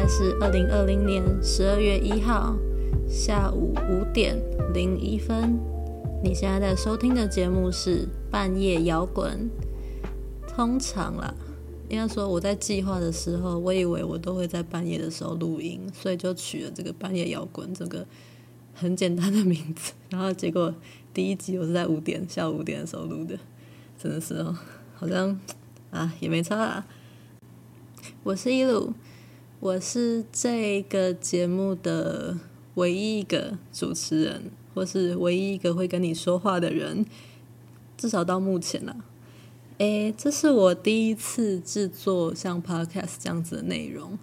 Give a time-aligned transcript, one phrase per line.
[0.00, 2.56] 在是二零二零年十二月一号
[3.08, 4.40] 下午五点
[4.72, 5.58] 零一分。
[6.22, 9.50] 你现在在收听的节目是半夜摇滚。
[10.46, 11.34] 通常啦，
[11.88, 18.06] 应该说我在计划的时候，我以为我都会在半夜的时候录音，所以就取了这个半夜摇滚这个
[18.74, 19.94] 很简单的名字。
[20.10, 20.72] 然后结果
[21.12, 23.36] 第一集我是在五点下午五点的时候录的，
[24.00, 24.56] 真的是哦，
[24.94, 25.36] 好像
[25.90, 26.86] 啊也没差啦。
[28.22, 28.92] 我是一路。
[29.60, 32.38] 我是这个节目的
[32.74, 37.04] 唯一一个主持人，或是唯一一个会跟你说话的人，
[37.96, 38.94] 至少到目前啦。
[39.78, 44.16] 诶，这是我第一次制作像 Podcast 这样子的内容，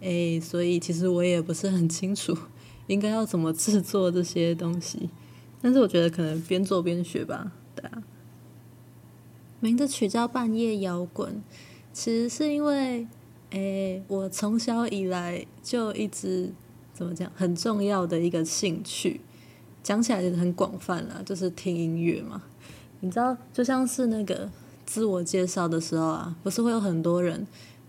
[0.00, 2.36] 诶，所以其实我也不是很清楚
[2.88, 5.08] 应该要怎么制作这些东西，
[5.60, 8.02] 但是我觉得可能边做边学吧，对啊。
[9.60, 11.40] 名字取叫半夜摇滚，
[11.92, 13.06] 其实是因为。
[13.52, 16.50] 诶，我从小以来就一直
[16.94, 19.20] 怎么讲，很重要的一个兴趣，
[19.82, 22.42] 讲起来就是很广泛啦，就是听音乐嘛。
[23.00, 24.50] 你知道，就像是那个
[24.86, 27.46] 自我介绍的时候啊，不是会有很多人，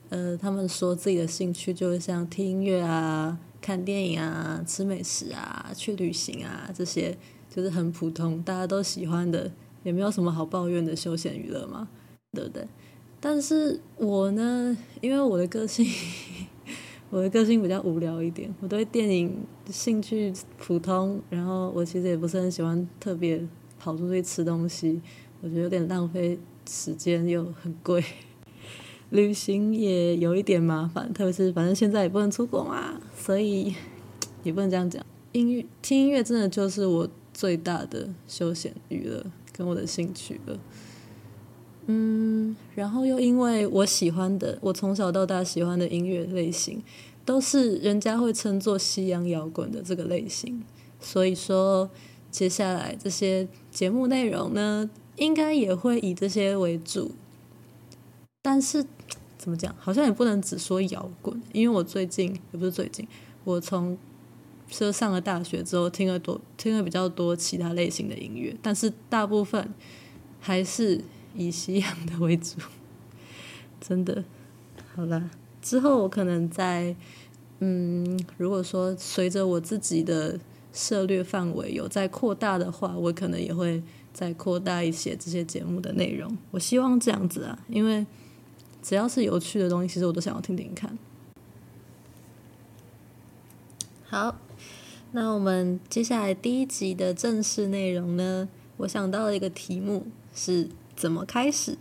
[0.10, 7.18] 呃，他们说自己的兴趣就是像听音乐啊、看电影啊、吃美食啊、去旅行啊，这些
[7.50, 9.50] 就是很普通，大家都喜欢的，
[9.84, 11.88] 也没有什么好抱怨的休闲娱乐嘛，
[12.34, 12.68] 对不对？
[13.26, 15.88] 但是我呢，因为我的个性，
[17.10, 23.42] 我的个性比较无聊一点，我对电影兴趣普通，然后我其实也不是很喜欢特别
[23.80, 25.02] 跑出去吃东西，
[25.40, 26.38] 我觉得有点浪费
[26.70, 28.04] 时间又很贵，
[29.12, 33.74] 旅行也有一点麻烦，特别是反正现在也不能出国嘛，所以
[34.44, 35.02] 也不能这样讲。
[35.32, 40.60] 音乐听音乐真的就是我最大的休闲娱乐跟我的兴趣了。
[41.88, 46.82] 嗯，然后又因为我喜欢的，我从小到大喜欢的音乐类型，
[47.26, 50.64] 都是人家会称作西洋摇滚的这个类型，
[51.02, 51.90] 所以说
[52.32, 57.12] 接下来这些节目内容呢，应该也会以这些为主。
[58.42, 58.86] 但是
[59.38, 63.06] 怎么讲，好像也不能只说摇滚，因为我最近也不是最近，
[63.44, 63.98] 我从
[64.70, 69.74] 说上了大学之后，听了多听了比较多其他类型的音乐，但是大部分
[70.40, 71.02] 还是。
[71.36, 72.60] 以西洋的为主，
[73.82, 74.24] 真的，
[74.94, 75.30] 好啦，
[75.62, 76.96] 之后我可能在，
[77.60, 80.40] 嗯，如果说随着我自己的
[80.72, 83.82] 涉猎范围有在扩大的话，我可能也会
[84.14, 86.38] 再扩大一些这些节目的内容。
[86.52, 88.06] 我希望这样子啊，因为
[88.82, 90.98] 只要是有趣的东西，其实我都想要听听看。
[94.06, 94.38] 好，
[95.12, 100.06] 那我们接下来第一集的正式内容呢，我想到了一个题目
[100.36, 100.70] 是。
[100.96, 101.78] 怎么开始？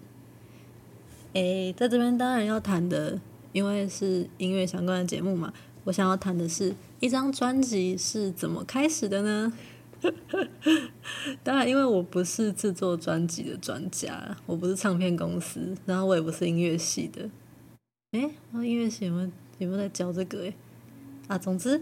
[1.35, 3.19] 诶，在这边当然要谈的，
[3.53, 5.53] 因为是音乐相关的节目嘛。
[5.85, 9.53] 我想要谈的是一张专辑是怎么开始的呢？
[11.43, 17.31] 当然，因为我不是制作专辑的专家，我不是唱片公司，然后我也不是音乐系的。
[18.13, 20.41] 诶，然后音乐系有没有有没有在教这个？
[20.41, 20.55] 诶，
[21.29, 21.81] 啊，总之，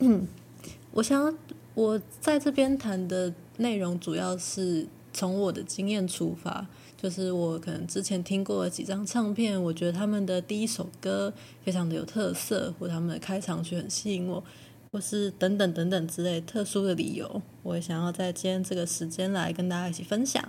[0.00, 0.28] 嗯，
[0.92, 1.34] 我想要
[1.74, 4.86] 我在这边谈的内容主要是。
[5.12, 11.32] 从我的经验出发，就是我可能之前听过几张唱片，我觉得他们的第一首歌
[11.64, 14.42] 非常的有特色，或他们的开场曲很吸引我，
[14.90, 20.46] 或是等等等等之类特殊的理由，我也想要在今天这个时间来跟大家一起分享。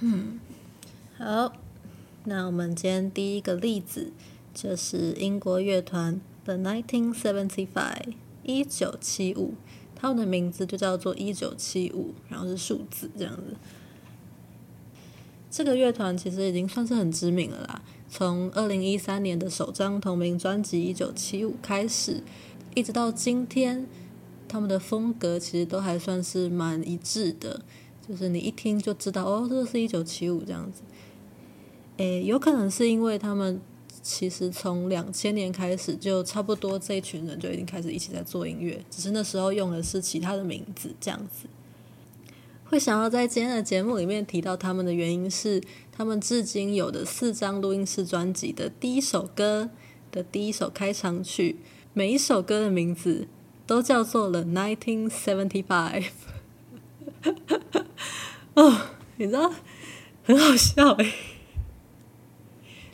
[0.00, 0.40] 嗯，
[1.16, 1.52] 好，
[2.24, 4.12] 那我们今天第一个例子
[4.52, 9.54] 就是英国乐团 The 1975，一九七五。
[10.04, 13.56] 他们的名字就叫做一九七五，然后是数字这样子。
[15.50, 17.82] 这个乐团其实已经算是很知名了啦。
[18.10, 22.22] 从二零一三年的首张同名专辑《一九七五》开始，
[22.74, 23.86] 一直到今天，
[24.46, 27.62] 他们的风格其实都还算是蛮一致的。
[28.06, 30.82] 就是你一听就知道，哦，这是一九七五这样子。
[31.96, 33.58] 诶，有可能是因为他们。
[34.04, 41.48] 其实从两千年开始，就差不多这一群人就已经开始一起在做音乐，只是那时候用的是其他的名字，这样子。
[42.66, 49.70] 会想要在今天的节目里面提到他们的原因是，他们至今有的四张录音室专辑的第一首歌
[50.12, 51.56] 的第一首开场曲，
[51.94, 53.26] 每一首歌的名字
[53.66, 56.10] 都叫做了 Nineteen Seventy Five。
[58.52, 58.80] 哦，
[59.16, 59.50] 你知道，
[60.24, 61.10] 很好笑哎，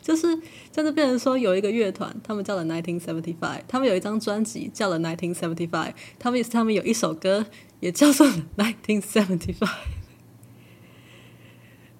[0.01, 0.37] 就是。
[0.71, 7.45] 在这变成说有一个乐团，他们叫了 Nineteen Seventy Five，他们有一张专辑叫了 Nineteen Seventy Five，他们也是他们有一首歌
[7.81, 8.25] 也叫做
[8.55, 9.69] Nineteen Seventy Five，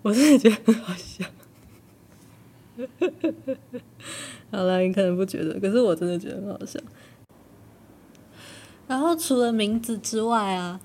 [0.03, 1.25] 我真的觉得很好笑。
[4.51, 6.79] 好啦，你可能不觉得，可是我真的觉得很好笑。
[8.87, 10.79] 然后除了名字之外啊，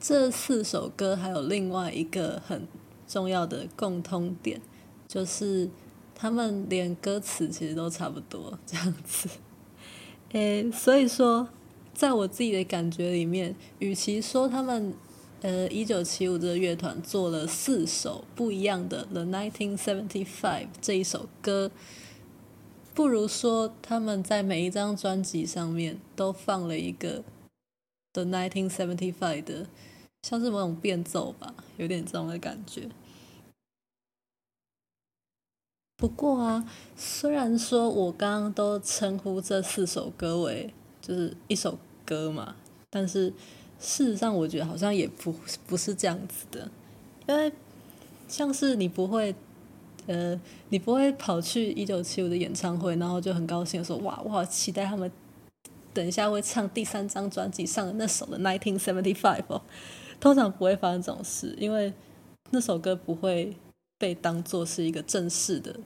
[0.00, 2.66] 这四首歌还有另外一个很
[3.06, 4.60] 重要的共通点，
[5.06, 5.70] 就是
[6.20, 9.28] 他们连歌词其实都差不多这样子。
[10.32, 11.48] 诶，所以说，
[11.94, 14.92] 在我自己的感觉里面，与其说他们
[15.42, 19.76] 呃一九七五这个乐团做了四首不一样的《The 1975》
[20.80, 21.70] 这一首歌，
[22.92, 27.20] 不如说他们在每一张专辑上面都放了一个
[28.12, 29.12] 《The 1975》
[29.44, 29.66] 的，
[30.22, 32.88] 像是某种变奏吧，有点这种的感觉。
[35.98, 36.64] 不过啊，
[36.96, 40.72] 虽然说我刚刚都称呼这四首歌为
[41.02, 42.56] 就是一首歌嘛，
[42.88, 43.34] 但是。
[43.80, 45.32] 事实上，我觉得好像也不
[45.68, 46.68] 不是这样子的，
[47.28, 47.52] 因为
[48.26, 49.32] 像是你不会，
[50.08, 50.40] 呃，
[50.70, 55.08] 你不会跑去一九七五的演唱会，然后就很高兴说：“哇，我好期待他们
[55.94, 59.62] 等一下会唱第三张专辑上的那首的《Nineteen Seventy Five》哦。”
[60.18, 61.92] 通常不会发生这种事，因为
[62.50, 63.56] 那首歌不会
[63.98, 65.76] 被当做是一个正式的，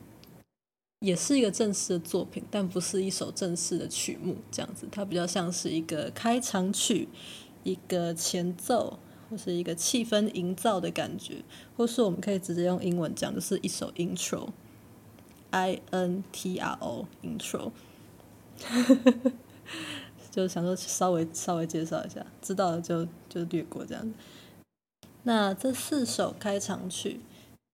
[1.00, 7.08] 也是一个正式的作品，但不是一首正式的曲目，这样子，它比较像是一个开场曲。
[7.64, 8.98] 一个前奏，
[9.30, 11.44] 或是一个气氛营造的感觉，
[11.76, 17.70] 或是我们可以直接用英文讲，就是一首 intro，I N T R O，intro，
[20.32, 24.12] 就想说稍微稍微介绍一下，知道了就就略过这样。
[25.22, 27.20] 那这四首开场曲，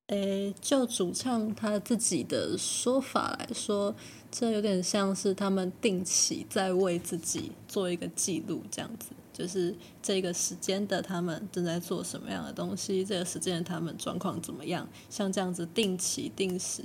[0.09, 3.95] 诶，就主唱他自己的说法来说，
[4.31, 9.11] 这有点像是他们定期在为自己做一个记录这样子。
[9.33, 9.73] 就是
[10.03, 14.89] 这个时间的他们正在做什么样的东西，这个时间的他们状况怎么样？
[15.09, 16.83] 像这样子定期定时，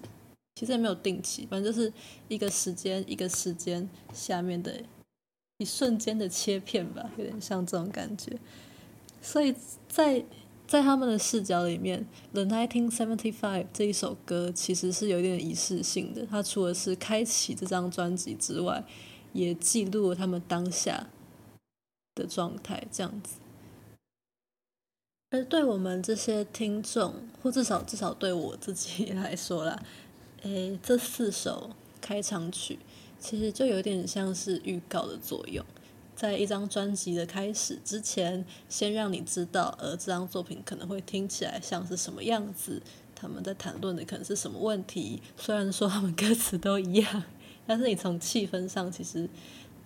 [0.56, 1.92] 其实也没有定期，反正就是
[2.28, 4.80] 一个时间一个时间下面的
[5.58, 8.38] 一瞬间的切片吧，有点像这种感觉。
[9.20, 9.56] 所以
[9.88, 10.24] 在
[10.74, 12.04] 在他们的视角里面，
[12.34, 13.31] 《The 1975》
[13.72, 16.25] 这一首歌其实是有点仪式性的。
[16.25, 18.84] 它除了是开启这张专辑之外，
[19.34, 21.10] 也记录了他们当下。
[22.16, 23.40] 的状态这样子，
[25.31, 29.84] 而对我们这些听众，或至少至少对我自己来说啦，
[30.44, 32.78] 诶，这四首开场曲
[33.20, 35.66] 其实就有点像是预告的作用，
[36.15, 42.81] 在一张专辑的开始之前，先让你知道，而这张作品可能会听起来像是什么样子，
[43.15, 45.21] 他们在谈论的可能是什么问题。
[45.38, 47.24] 虽然说他们歌词都一样，
[47.65, 49.30] 但是你从气氛上其实。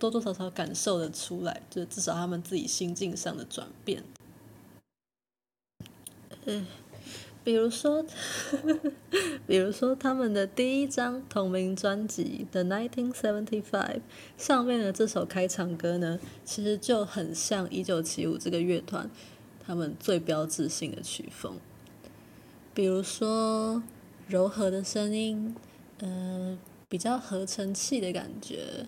[0.00, 4.00] 多多少少感受得出来，就至少他们自己心境上的转变。
[6.44, 6.64] 嗯，
[7.44, 8.04] 比如说，
[9.46, 13.62] 比如说他们的第一张同名专辑《The 1975》
[14.36, 19.10] 上面的这首开场歌呢，其实就很像一九七五这个乐团
[19.66, 21.58] 他们最标志性的曲风。
[22.74, 23.82] 比如说
[24.26, 25.54] 柔和的声音，
[26.00, 26.58] 嗯、呃，
[26.88, 28.86] 比较合成器的感觉。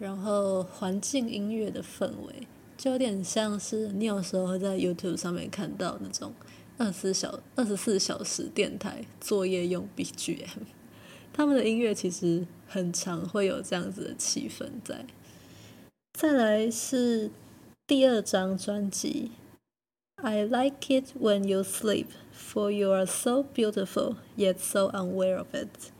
[0.00, 2.46] 然后环境音乐的氛围，
[2.78, 6.32] 就有点像是你有时候会在 YouTube 上面看到那种
[6.80, 10.64] 二十四小二十四小时电台作业用 BGM，
[11.30, 15.04] 他们的音乐其实很常会有这样子的气氛在。
[16.14, 17.30] 再来是
[17.86, 19.32] 第二张专辑
[20.16, 25.90] ，I like it when you sleep, for you are so beautiful yet so unaware of it。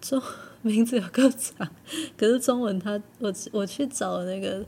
[0.00, 0.22] 中
[0.62, 1.74] 名字有够长，
[2.16, 4.64] 可是中文它我我去找那个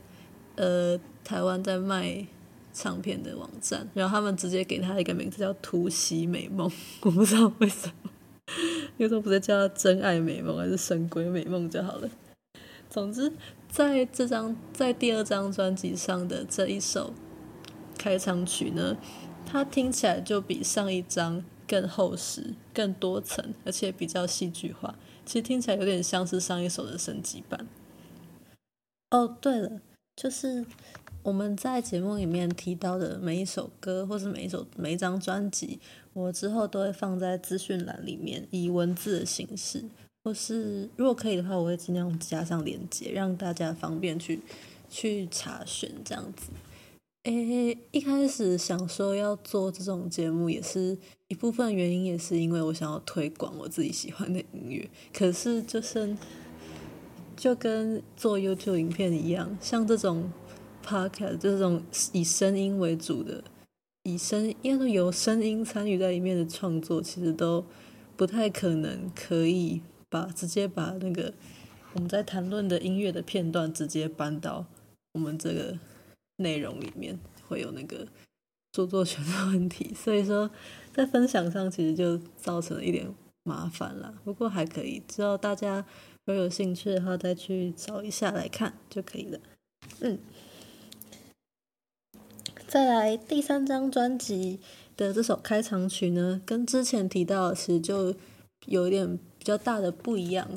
[0.57, 2.27] 呃台湾在卖
[2.73, 6.69] 唱片的网站，然后他们直接给他一个名字叫《突袭美梦》，
[7.01, 8.11] 我不知道为什么，
[8.97, 12.09] 因为说不是叫《真爱美梦》还是《神鬼美梦》就好了。
[12.89, 13.31] 总之，
[13.69, 17.13] 在这张在第二张专辑上的这一首
[17.97, 18.97] 开场曲呢，
[19.45, 24.95] 它听起来就比上一张更厚实、更多层，而且比较戏剧化。
[25.25, 27.65] 其实听起来有点像是上一首的升级版。
[29.11, 29.79] 哦，对了，
[30.15, 30.65] 就是
[31.23, 35.79] 我们在节目里面提到的每一首歌，或是每一首每一张专辑，
[36.13, 39.83] 我之后都会放在资讯栏里面，以文字的形式，
[40.23, 44.39] 或是如果可以的话，我会尽量加上链接，让大家方便去
[44.89, 46.49] 去查询这样子。
[47.23, 50.97] 诶，一开始想说要做这种节目，也是
[51.27, 54.89] 一部分原因，也是因为我想要推广我自己喜欢的音乐。
[55.13, 56.17] 可是就是
[57.37, 60.31] 就跟做 YouTube 影片一样，像这种
[60.85, 63.43] Podcast 这种以声音为主的，
[64.03, 67.65] 以声因为有声音参与在里面的创作，其实都
[68.17, 71.33] 不太可能可以把直接把那个
[71.93, 74.65] 我们在谈论的音乐的片段直接搬到
[75.13, 75.77] 我们这个
[76.37, 78.07] 内容里面，会有那个
[78.71, 80.49] 著作权的问题，所以说
[80.93, 83.07] 在分享上其实就造成了一点
[83.43, 84.13] 麻烦啦。
[84.23, 85.85] 不过还可以，只要大家
[86.25, 89.39] 如果有兴趣的话，再去找一下来看就可以了。
[89.99, 90.17] 嗯，
[92.71, 94.57] 再来第三张专辑
[94.95, 98.15] 的这首开场曲呢，跟之前提到的其实就
[98.65, 100.49] 有一点比较大的不一样。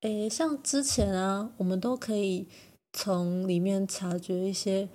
[0.00, 2.46] 诶，像之前啊，我们都可以
[2.94, 4.88] 从里面察觉一些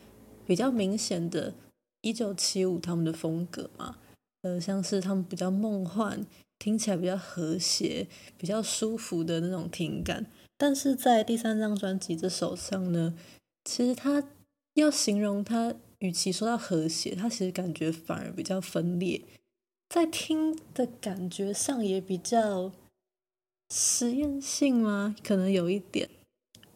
[0.47, 1.53] 比较明显的
[2.01, 3.97] 1975他们的风格嘛，
[4.41, 6.25] 呃，像是他们比较梦幻，
[6.57, 8.07] 听起来比较和谐、
[8.39, 10.25] 比较舒服的那种听感。
[10.57, 13.13] 但是在第三张专辑这首上呢，
[13.63, 14.23] 其实它
[14.73, 19.21] 要形容它，与其说到和谐，它其实感觉反而比较分裂，
[19.89, 22.71] 在听的感觉上也比较
[23.69, 25.15] 实验性吗？
[25.23, 26.09] 可能有一点。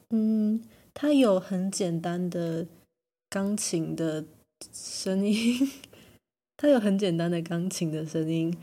[0.10, 0.64] 嗯，
[0.94, 2.68] 它有很简单的
[3.30, 4.26] 钢琴的
[4.72, 5.72] 声音，
[6.58, 8.56] 它有很简单的钢琴的声音，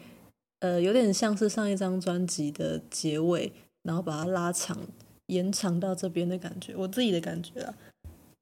[0.60, 3.52] 呃，有点像是上一张专辑的结尾，
[3.82, 4.78] 然后把它拉长、
[5.26, 7.74] 延长到这边的感觉，我自己的感觉啊。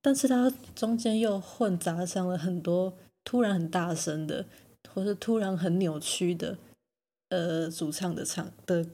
[0.01, 4.47] 但是它中间又混杂上了很多突然很大声的，
[4.95, 6.57] 或是突然很扭曲的，
[7.29, 8.87] 呃，主唱的唱的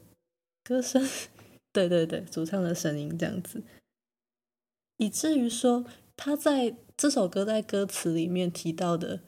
[0.63, 1.07] 歌声，
[1.71, 3.61] 对对对，主唱的声音这样子，
[4.97, 5.85] 以至于说
[6.17, 9.19] 他在这首歌在歌词里面提到的，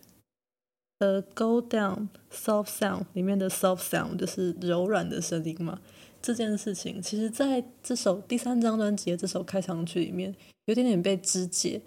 [0.99, 5.81] 呃，Go down soft sound 里面的 soft sound 就是柔软的声音嘛。
[6.27, 11.81] 这件事情，其实在这首第三张专辑的这首开场曲里面，有点点被肢解，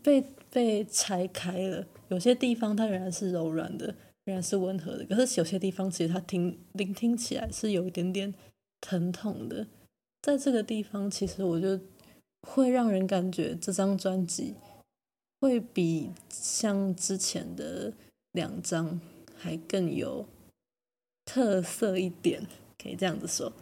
[0.00, 1.84] 被被拆开了。
[2.06, 3.86] 有些地方它仍然是柔软的，
[4.26, 8.32] 仍然是温和的，可是有些地方其实它听聆听起来是有一点点
[8.80, 9.66] 疼痛的。
[10.22, 11.80] 在这个地方，其实我就
[12.42, 14.54] 会让人感觉这张专辑
[15.40, 17.92] 会比像之前的
[18.30, 19.00] 两张
[19.36, 20.28] 还更有
[21.24, 22.46] 特色一点。
[22.82, 23.52] 可以这样子说。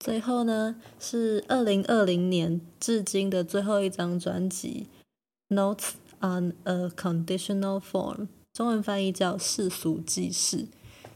[0.00, 4.88] 最后呢，是二零二零年至今的最后一张专辑
[5.54, 8.16] 《Notes on a Conditional Form》，
[8.52, 10.56] 中文翻译叫《世俗记事》。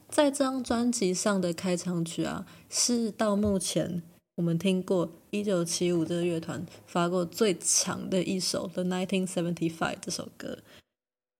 [0.09, 4.02] 在这张专辑上的开场曲啊，是到目前
[4.37, 10.59] 我们听过一九七五这个乐团发过最长的一首《The Nineteen Seventy Five》这首歌。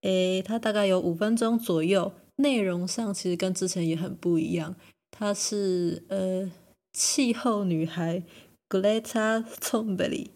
[0.01, 2.11] 诶，它大概有五分钟左右。
[2.39, 4.75] 内容上其实跟之前也很不一样，
[5.11, 6.49] 她是呃
[6.93, 8.23] 气候女孩
[8.69, 10.27] Greta Thunberg，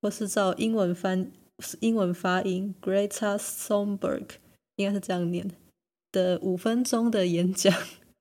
[0.00, 1.30] 或是照英文翻
[1.78, 4.26] 英文发音 Greta Thunberg，
[4.76, 5.50] 应该是这样念
[6.10, 7.72] 的五分钟的演讲，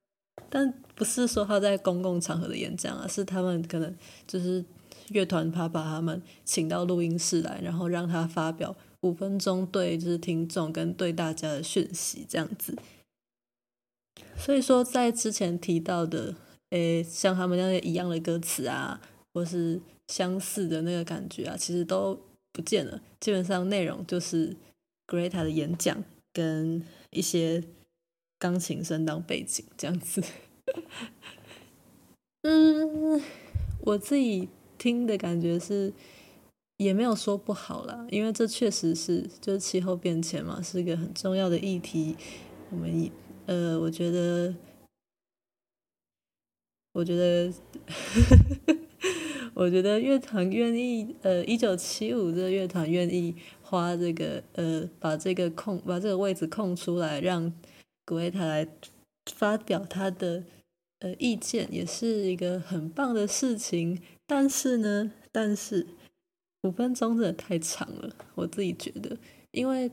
[0.47, 3.95] 但不是说她在公共场合的演讲啊，是他们可能
[4.27, 4.63] 就是
[5.09, 12.77] 乐团怕把他们请到录音室来，然后让他发表五分钟对就是听众跟对大家的讯息这样子。
[14.37, 16.35] 所以说，在之前提到的，
[16.69, 18.99] 诶，像他们那些一样的歌词啊，
[19.33, 22.19] 或是相似的那个感觉啊，其实都
[22.51, 23.01] 不见了。
[23.19, 24.55] 基本上内容就是
[25.07, 27.63] Greta 的演讲跟一些
[28.39, 30.23] 钢琴声当背景这样子。
[32.43, 33.21] 嗯，
[33.81, 35.93] 我自己听的感觉是，
[36.77, 42.15] 也没有说不好啦，因为这确实是就是气候变迁嘛，是一个很重要的议题。
[42.71, 43.11] 我们以
[43.47, 44.53] 呃，我觉得，
[46.93, 47.51] 我觉得，
[49.53, 57.51] 我觉得乐团愿意，呃，一九七五这个乐团愿意花这个，呃，把这个空，把这个位置空出来，让
[58.05, 58.67] 古维塔来
[59.33, 60.43] 发表他的
[60.99, 63.99] 呃意见，也是一个很棒的事情。
[64.27, 65.87] 但是呢，但是
[66.61, 69.17] 五分钟真的太长了，我自己觉得，
[69.51, 69.91] 因为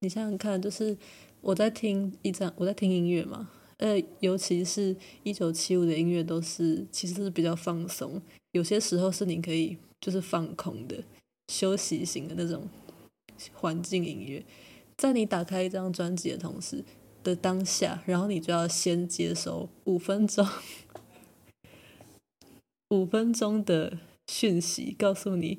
[0.00, 0.96] 你想想看，就是。
[1.42, 8.20] 我在听一张，我在听音乐嘛，呃，尤其是一九七五的音乐，都是其实是比较放松，
[8.52, 11.02] 有些时候是你可以就是放空的、
[11.48, 12.68] 休息型的那种
[13.54, 14.44] 环境音乐。
[14.98, 16.84] 在你打开一张专辑的同时
[17.24, 20.46] 的当下，然后你就要先接收五分钟、
[22.90, 25.58] 五分钟的讯息，告诉你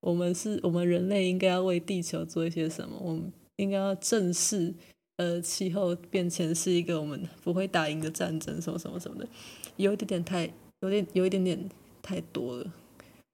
[0.00, 4.72] 我们是我们人类应该要为地球做一些什么，我们应该要正视。
[5.16, 9.28] 呃，气候变迁是一个我们不会打赢的战争，什么什么什么的，
[9.76, 12.72] 有一点点太，有点有一点点太多了。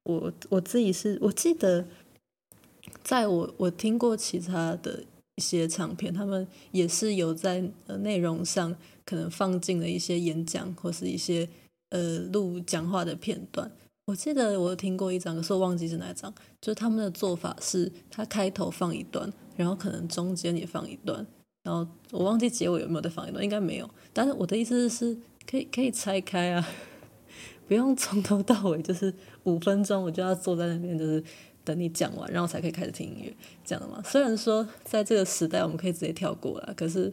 [0.04, 1.86] 我我自己是我记得，
[3.02, 5.04] 在我我听过其他的
[5.36, 11.48] 一些唱片，他们也是有在呃内容上可能放进了一些演讲或是一些
[11.90, 13.70] 呃录讲话的片段。
[14.06, 16.32] 我记得我听过一张，可是我忘记是哪一张。
[16.60, 21.26] 就是他们的做法是，他开头放一段，然后可能中间也放一段，
[21.68, 23.90] 然后我忘记结尾有没有再放一段，应该没有。
[24.14, 25.14] 但是我的意思是，
[25.46, 26.66] 可以可以拆开啊，
[27.68, 31.22] 不用从头到尾就是五分钟我就要坐在那边，就是
[31.64, 34.02] 等你讲完，然后才可以开始听音乐，这样的嘛。
[34.02, 37.12] 虽然说在这个时代我们可以直接跳过了，可是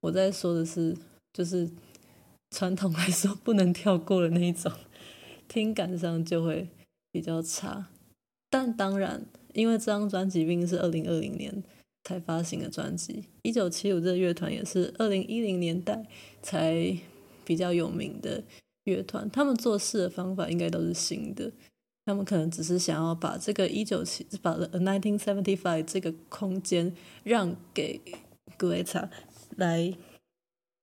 [0.00, 0.96] 我在说的是，
[1.34, 1.68] 就是
[2.56, 4.72] 传统来说不能跳过的那一种。
[5.46, 6.68] 听感上就会
[7.12, 7.88] 比较差，
[8.48, 11.62] 但当然，因为这张专辑毕竟是二零二零年
[12.10, 16.04] 才发行的专辑，一九七五这个乐团也是二零一零年代
[16.42, 16.92] 才
[17.44, 18.42] 比较有名的
[18.82, 21.52] 乐团，他们做事的方法应该都是新的，
[22.04, 28.00] 他们可能只是想要把这个一九七把 The Nineteen Seventy Five 这个空间让给
[28.58, 29.08] Greta
[29.56, 29.96] 来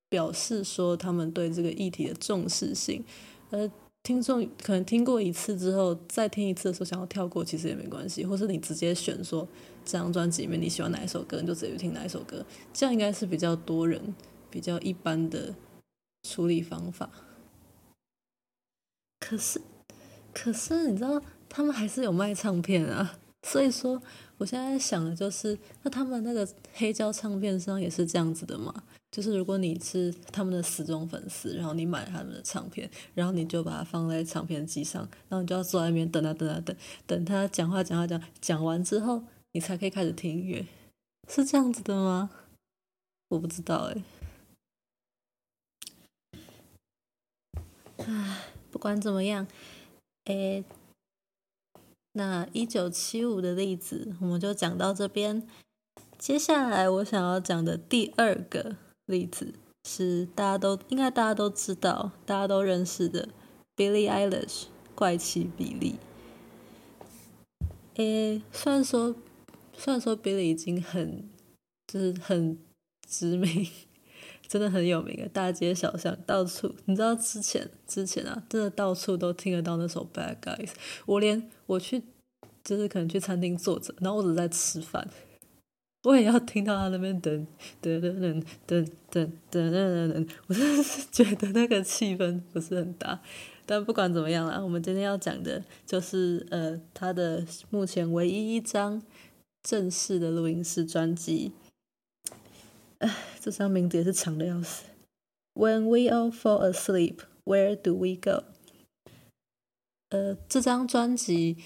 [0.08, 3.04] 表示说他们对这个议题的重视性，
[3.50, 3.70] 而。
[4.08, 8.26] 听众可能听过一次之后，再听一次的时候想要跳过，其实也没关系。
[8.26, 9.46] 或是你直接选说
[9.84, 14.16] 这张专辑里面你喜欢哪一首歌，你就直接听哪一首歌，这样应该是比较多人
[14.50, 15.54] 比较一般的
[16.24, 17.10] 处理方法。
[19.20, 19.60] 可是，
[20.34, 24.02] 可是你知道他们还是有卖唱片啊，所以说
[24.38, 28.84] 我现在想的就是，那他们那个黑胶唱片商也是这样子的吗？
[29.10, 36.76] 就是如果你是他们的死忠粉丝，然后你买他们的唱片，然后你就把它放在唱片机上，然后你就要坐在那边等啊等啊等，
[37.06, 40.66] 等他讲话讲话讲讲完之后，你才可以开始听音乐，
[41.30, 42.30] 是这样子的吗？
[43.30, 44.04] 我不知道哎。
[47.98, 49.48] 唉，不管怎么样，
[50.26, 50.64] 哎，
[52.18, 55.48] 那一九七五的例子我们就讲到这边。
[56.18, 58.76] 接下来我想要讲的第二个。
[59.06, 59.54] 例子
[59.86, 63.30] 是大家都应该大家都知道，大家都认识的
[63.74, 64.64] Billie Eilish
[64.94, 65.96] 怪奇比利。
[67.96, 69.16] 诶，虽然说
[69.78, 71.30] 虽然说 Billie 已经很
[71.88, 72.58] 就是很
[73.08, 73.66] 知名，
[74.46, 80.72] 真的很有名的，大街小巷到处，你知道之前之前啊，真的到处都听得到那首 Bad Guys。
[81.06, 82.04] 我连我去
[82.68, 85.10] 就是可能去餐厅坐着，然后我只在吃饭。
[86.04, 87.46] 我也要听到他那边噔
[87.82, 93.22] 噔噔噔噔噔噔噔噔，我真的是觉得那个气氛不是很大。
[93.66, 99.02] 但不管怎么样啦，我们今天要讲的就是呃他的目前唯一一张
[99.64, 101.54] 正式的录音室专辑。
[102.98, 104.84] 哎，这张名字也是长的要死。
[105.54, 108.44] When we all fall asleep, where do we go？
[110.10, 111.58] 呃，这张专辑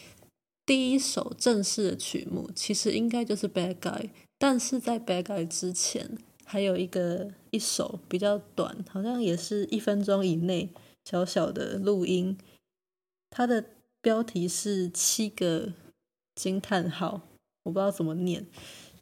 [0.72, 4.04] 第一首正式的曲目其实应该就是《Bad Guy》。
[4.38, 10.70] 但是在《Bad Guy》之前，还有一个一首比较短，好像也是一分钟以内，
[11.04, 12.38] 小小的录音。
[13.30, 13.66] 它的
[14.02, 15.74] 标题是七个
[16.36, 17.20] 惊叹号，
[17.64, 18.48] 我不知道怎么念，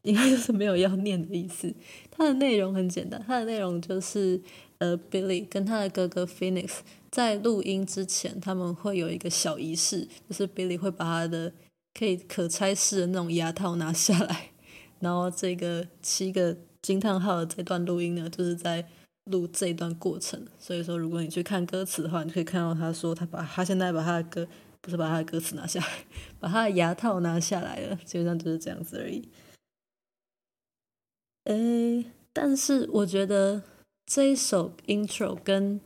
[0.02, 1.72] 应该就是没有要念的意思。
[2.10, 4.42] 它的内容很简单，它的内容就是，
[4.80, 6.80] 呃 Billy 跟他的哥哥 Phoenix
[7.12, 11.52] 在录音之前，他们会有一个小仪式，就是 Billie 会把他的
[11.94, 14.52] 可以可拆式的那种牙套拿下来。
[15.00, 18.88] 然后这个七个惊叹号的这段录音呢，就是在
[19.26, 20.46] 录这一段过程。
[20.60, 24.48] 所以说，如果你去看歌词的话，你可以看到他说他把他现在把他的歌
[24.82, 25.88] 不是把他的歌词拿下来，
[26.40, 29.28] 把他的牙套拿下来了，基本上就是这样子而已。
[31.46, 33.64] 诶，但是我觉得
[34.06, 35.80] 这一首 intro 跟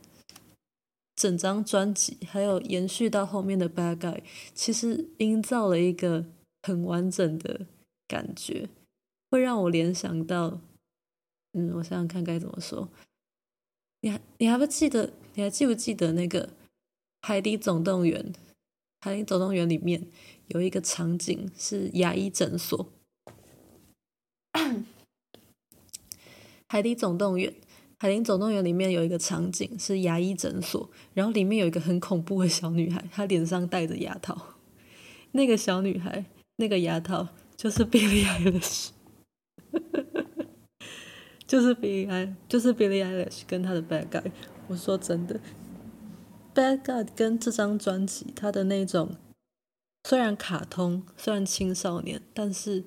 [1.24, 4.20] 整张专辑，还有延续到后面的 Bad Guy，
[4.54, 6.26] 其实营造了一个
[6.60, 7.66] 很完整的
[8.06, 8.68] 感觉。
[9.30, 10.60] 会让我联想到，
[11.52, 12.90] 嗯，我想想看该怎么说。
[14.02, 15.14] 你还你还不记得？
[15.32, 16.46] 你还记不记得那个
[17.22, 18.22] 《海底总动员》？
[19.00, 20.06] 《海底总动员》里面
[20.48, 22.92] 有一个场景是牙医诊所。
[26.68, 27.50] 《海底总动员》
[28.04, 34.36] 《海底总动员》里面有一个场景是牙医诊所，然后里面有一个很恐怖的小女孩，她脸上戴着牙套。
[35.32, 38.90] 那个小女孩，那个牙套就是 Billie Eilish。
[41.48, 44.30] 就是 Billie 就是 Billie Eilish 跟他的 Bad Guy。
[44.68, 45.40] 我说真的
[46.54, 49.16] ，Bad Guy 跟这张专辑，他的那种
[50.06, 52.84] 虽然卡通，虽然青少年，但是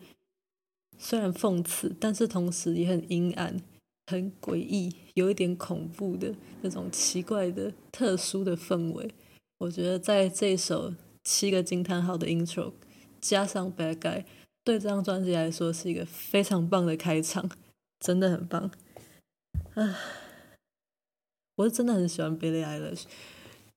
[1.00, 3.60] 虽然讽刺，但是同时也很阴暗、
[4.08, 9.12] 很诡异、有一点恐怖的那种奇怪的、特殊的氛围。
[9.60, 10.94] 我觉得在这首
[11.24, 12.74] 七个惊叹号的 Intro
[13.22, 14.24] 加上 Bad Guy。
[14.64, 17.50] 对这张专辑来说是一个非常棒的开场，
[18.02, 18.70] 真的很棒。
[19.76, 19.98] 啊，
[21.56, 23.04] 我是真的很喜欢 Billie Eilish。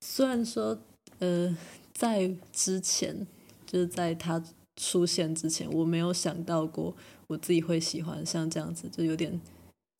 [0.00, 0.76] 虽然说，
[1.20, 1.56] 呃，
[1.92, 3.24] 在之前，
[3.64, 4.42] 就是在他
[4.74, 6.96] 出现之前，我没有想到过
[7.28, 9.40] 我自己会喜欢像这样子，就有点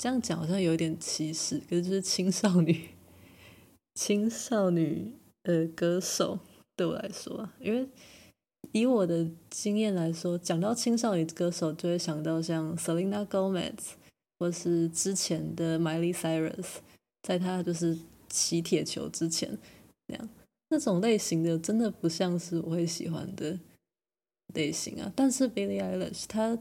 [0.00, 2.88] 这样讲，好像有点歧视，可是就是青少女，
[3.92, 6.38] 青少女呃歌手
[6.74, 7.86] 对我来说，因为
[8.72, 13.74] 以我的经验来说，讲到青少女歌手，就会想到像 Selena Gomez，
[14.38, 16.76] 或是之前的 Miley Cyrus，
[17.20, 17.98] 在她就是
[18.30, 19.58] 骑铁球之前。
[20.06, 20.28] 那样，
[20.70, 23.60] 那种类型的真的不像是我会喜欢的
[24.54, 25.12] 类型啊。
[25.14, 26.58] 但是 Billie Eilish，她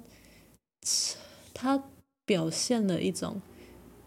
[1.54, 1.82] 她
[2.30, 3.42] 表现了一种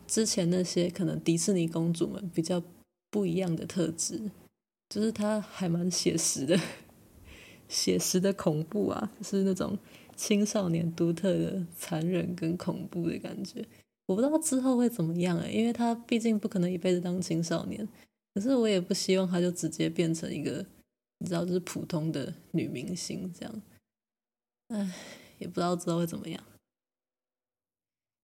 [0.06, 2.62] 之前那些可能迪士尼公主们比较
[3.10, 4.30] 不一样的特质，
[4.88, 6.56] 就是她还蛮写实的，
[7.66, 9.76] 写实的恐怖啊，是那种
[10.14, 13.66] 青少年独特的残忍跟恐怖的感觉。
[14.06, 17.88] 我不知道之后会怎么样啊，因为她毕竟不可能一辈子当青少年。
[18.34, 20.64] 可是我也不希望她就直接变成一个，
[21.18, 23.62] 你知道，就是普通的女明星这样。
[24.68, 24.94] 唉，
[25.38, 26.40] 也不知道之后会怎么样。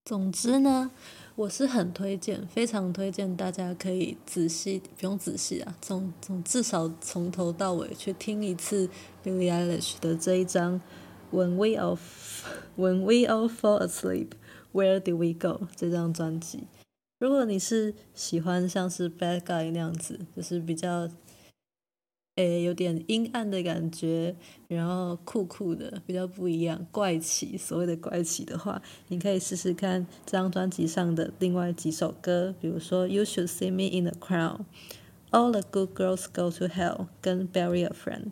[0.08, 0.90] 总之呢，
[1.34, 8.88] 我是很推荐，非常推荐大家可以仔细，不用仔细啊，从从至少从头到尾去听一次
[9.22, 10.80] Billie Eilish 的这一张
[11.30, 11.98] When We All
[12.78, 14.28] When We All Fall Asleep
[14.72, 16.64] Where Do We Go 这张专辑。
[17.18, 21.06] 如果你是喜欢像是 Bad Guy 那样子，就是比较，
[22.38, 24.36] 诶有点阴暗的感觉，
[24.68, 37.90] 然后酷酷的，比较不一样，怪奇，所谓的怪奇的话，你可以试试看这张专辑上的另外几首歌，比如说 You Should See Me in the Crowd，All the Good Girls Go to Hell，跟 Bury a
[37.90, 38.28] Friend。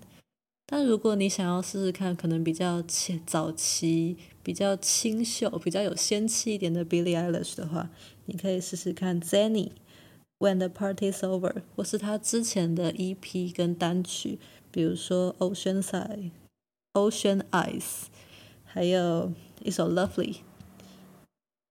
[0.69, 7.91] 但如果你想要试试看，可能比较前早期、比较清秀、比较有仙气一点的 Billie Eilish 的话，
[8.27, 9.71] 你可以试试看 Xennie
[10.39, 14.39] When the Party's Over，我是他之前的 EP 跟单曲，
[14.71, 16.31] 比如说 Ocean Side、
[16.93, 18.05] Ocean Eyes，
[18.65, 20.37] 还有一首 Lovely。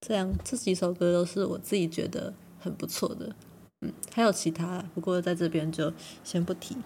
[0.01, 3.35] 这样这几首歌都是我自己觉得很不错的。
[3.81, 6.77] 嗯，还有其他，不过在这边就先不提。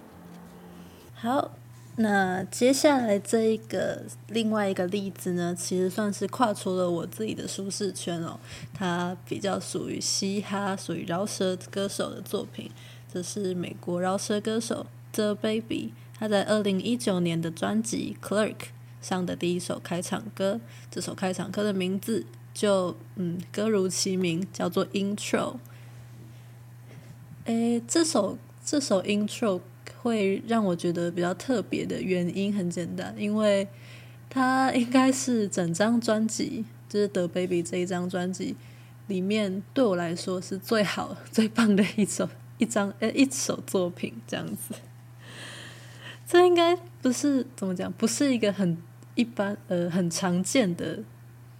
[1.13, 1.51] 好。
[2.01, 8.39] 那接下来这一个另外一个例子呢，其实算是跨出了我自己的舒适圈哦。
[8.73, 12.71] 它比较属于嘻哈，属于饶舌歌手的作品。
[13.13, 18.55] 这是美国饶舌歌手 The Baby，他在二零一九年的专辑《Clerk》
[19.01, 20.61] 上的第一首开场歌。
[20.89, 25.57] 这首开场歌的名字就嗯，歌如其名，叫做 Intro。
[27.43, 29.59] 诶，这首这首 Intro。
[30.01, 33.67] 会让我觉得比较特别的原因很简单，因为
[34.29, 38.55] 它应该是整张专辑，就是 The Baby 这一张专辑
[39.07, 44.75] 里面对我来说是最好、最棒的一首一张呃一首作品这样子。
[46.25, 48.77] 这应该不是怎么讲，不是一个很
[49.15, 50.99] 一般呃很常见的。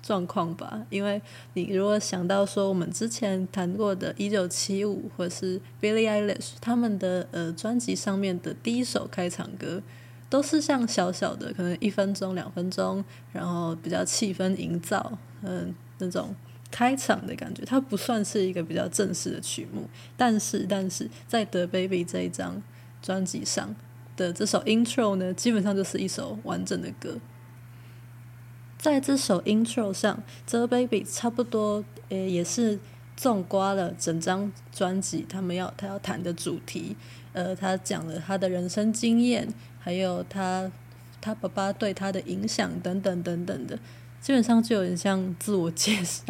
[0.10, 1.22] 状况吧，因为
[1.54, 9.84] 你如果想到说我们之前谈过的《一九七五》或是 Billie Eilish 他们的呃专辑上面的第一首开场歌，
[10.28, 16.36] 都是像小小的，可能一分钟、两分钟，然后比较气氛营造，嗯、那种
[16.72, 19.88] 开场的感觉，它不算是一个比较正式的曲目。
[20.18, 22.60] 但是，但是在 DaBaby 这一张
[23.00, 23.76] 专辑上
[24.18, 27.16] 的这首 Intro 呢，基本上就是一首完整的歌。
[28.80, 32.80] 在这首 intro 上，DaBaby 差不多呃也是
[33.18, 36.96] 纵观了整张专辑，他们要他要谈的主题，
[37.34, 39.46] 呃，他讲了他的人生经验，
[39.80, 40.72] 还有他
[41.20, 43.78] 他爸爸对他的影响等等等等的，
[44.22, 46.24] 基本上就有点像自我介绍，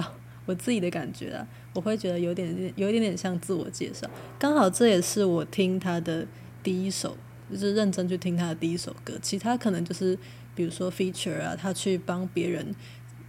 [0.47, 4.09] 我自己的感觉啊，我会觉得有点有一点点像自我介绍，
[4.39, 6.25] 刚好这也是我听他的
[6.63, 7.15] 第一首，
[7.51, 10.17] 就是认真去听他的第一首歌，其他可能就是。
[10.60, 12.76] 比如说 feature 啊，他去帮别人，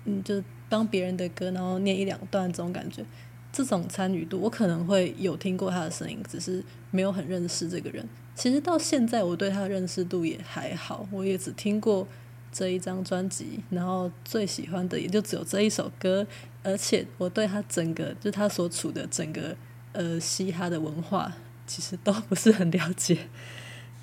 [0.04, 3.04] 嗯，就帮别人的歌，然后念一两段这种感觉，
[3.52, 8.04] 这种参与度，我可能会有听过他的声音，只是没有很认识这个人。
[8.34, 12.04] 其实到现在，我对他的认识度也还好，我也只听过
[12.50, 16.26] 这一张专辑，然后最喜欢的也就只有这一首歌，
[16.64, 19.56] 而且我对他整个，就他所处的整个
[19.92, 21.32] 呃嘻哈的文化，
[21.64, 23.28] 其实都不是很了解。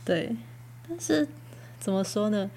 [0.06, 0.34] 对，
[0.88, 1.28] 但是
[1.78, 2.50] 怎么说呢？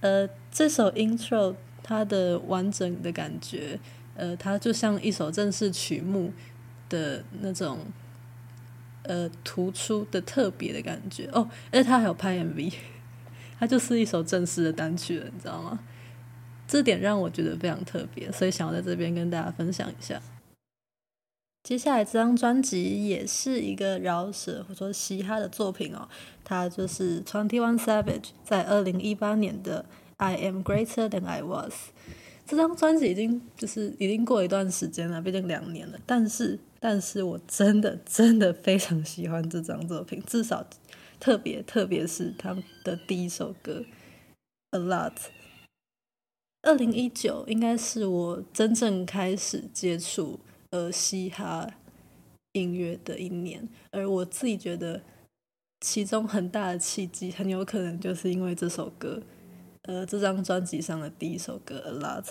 [0.00, 3.78] 呃，这首 intro 它的完整的感觉，
[4.14, 6.32] 呃，它就像一首正式曲目
[6.88, 7.78] 的那种，
[9.02, 11.48] 呃，突出的特别的感觉哦。
[11.70, 12.72] 而且它还有拍 MV，
[13.58, 15.78] 它就是一首正式的单曲了，你知道吗？
[16.66, 20.22] 这点让我觉得非常特别，所以想要在这边跟大家分享一下。
[21.62, 26.08] 接下来这张专辑也是一个饶舌或者说嘻哈的作品哦，
[26.42, 29.82] 它就是 Twenty One Savage 在二零一八年的
[30.16, 31.72] 《I Am Greater Than I Was》。
[32.46, 35.98] 这张专辑已经就是已经过一段时间了，毕竟两年了。
[36.04, 40.66] 但是，但是我真的真的非常喜欢这张作品，至少
[41.20, 43.84] 特别特别是他们的第一首歌
[44.78, 45.12] 《A Lot》。
[46.62, 50.40] 二零一九应该是我真正开始接触
[50.70, 51.68] 呃嘻哈
[52.52, 55.02] 音乐的一年，而我自己觉得
[55.80, 59.22] 其中很大的契机，很有可能就是因为这首歌，
[59.82, 62.22] 呃，这张专辑上的第一首歌《A Lot》。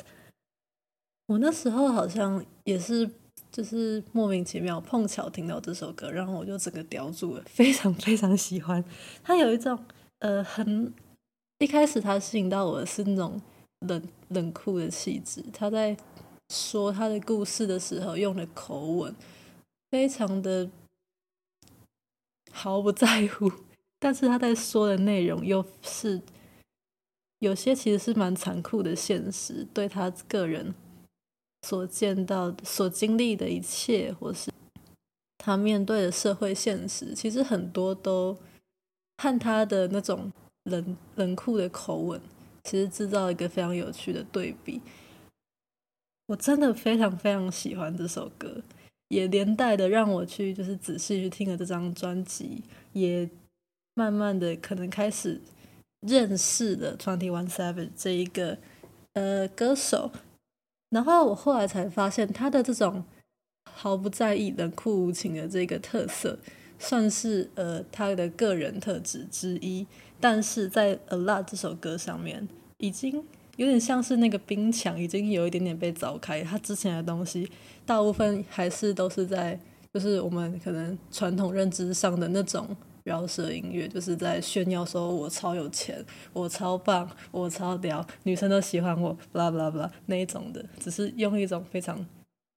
[1.28, 3.10] 我那时候好像也是
[3.52, 8.84] 就是莫名其妙碰巧听到这首歌，然后我就整个叼住了，非常非常喜欢。
[9.24, 9.78] 它有一种
[10.20, 10.94] 呃很
[11.60, 13.42] 一开始它吸引到我的是那种。
[13.88, 15.96] 冷冷酷的气质，他在
[16.50, 19.16] 说他的故事的时候用的口吻，
[19.92, 20.70] 非常的
[22.52, 23.52] 毫不在乎，
[24.00, 26.22] 但是他在说的内容又是
[27.40, 30.74] 有些其实是蛮残酷的现实，对他个人
[31.62, 34.52] 所见到、所经历的一切，或是
[35.38, 38.36] 他面对的社会现实，其实很多都
[39.18, 40.32] 和他的那种
[40.64, 42.20] 冷冷酷的口吻。
[42.64, 44.82] 其实制造一个非常有趣的对比，
[46.30, 48.62] 我真的非常非常喜欢这首歌，
[49.08, 52.64] 也连带的让我去就是仔细去听了这张专辑，
[52.94, 53.28] 也
[53.96, 55.42] 慢慢的可能开始
[56.02, 58.60] 认识了 Twenty One Savage 这一个
[59.14, 60.12] 呃歌手，
[60.92, 63.04] 然后我后来才发现他的这种
[63.72, 66.38] 毫不在意、冷酷无情的这个特色，
[66.78, 69.88] 算是呃他的个人特质之一。
[70.20, 73.26] 但是在《A Lot》这首歌上面，已经
[73.60, 76.42] 有点像是那个冰墙，已经有一点点被凿开。
[76.42, 77.46] 他之前的东西，
[77.86, 79.60] 大部分还是都是在，
[79.94, 82.66] 就是我们可能传统认知上的那种
[83.04, 92.08] 饶舌音乐，就是在炫耀说“我超有钱，我超棒，我超屌，女生都喜欢我”，巴拉巴拉巴拉那一种的，只是用一种非常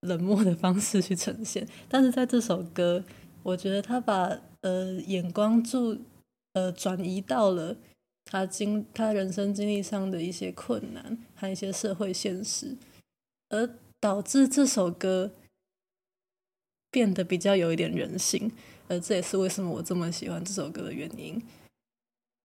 [0.02, 1.66] 冷漠的方式去呈现。
[1.88, 3.02] 但是在这首歌，
[3.42, 5.98] 我觉得他把呃眼光注。
[6.54, 7.74] 呃，转移到了
[8.32, 12.74] 他经他人生经历上的一些困难和一些社会现实，
[13.50, 13.68] 而
[14.00, 15.30] 导致这首歌
[16.90, 18.50] 变得比较有一点人性，
[18.88, 21.42] 而这也是为什么我这么喜欢这首歌的原因。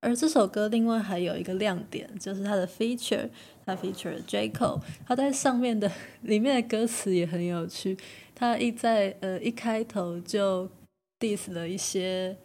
[0.02, 3.30] 而这首歌另外还有一个亮点，就是它的 feature，
[3.66, 5.90] 它 feature J Cole，他在上面的
[6.24, 7.98] 里面的歌词也很有趣，
[8.36, 10.70] 他一在呃一开头就
[11.18, 12.36] diss 了一些，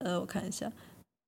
[0.00, 0.70] 呃，我看一下。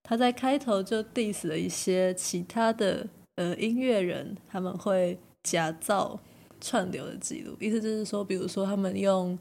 [0.05, 6.21] 他在开头就 diss 了一些其他的呃音乐人，他们会假造
[6.61, 9.37] 串流的记录，意思就是说，比如说他们用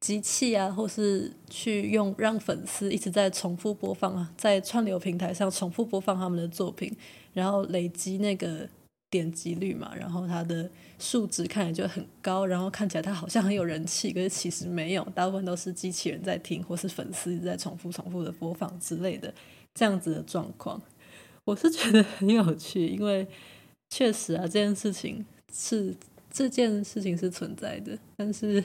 [0.00, 6.94] 机器啊，或是去用让粉丝一直在重复播放啊，在串流平台上重复播放他们的作品，
[7.32, 8.68] 然后累积那个
[9.10, 19.32] 点击率嘛，然后他的数值看起来就很高，然后看起来他好像很有人气，可是其实没有，大部分都是机器人在听，或是粉丝一直在重复重复的播放之类的。
[19.78, 20.82] 这样子的状况，
[21.44, 23.24] 我是觉得很有趣，因为
[23.88, 25.94] 确实啊，这件事情是
[26.28, 27.96] 这件事情是存在的。
[28.16, 28.64] 但是